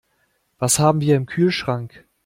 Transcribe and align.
Was 0.57 0.79
haben 0.79 0.99
wir 1.01 1.15
im 1.15 1.27
Kühlschrank? 1.27 2.05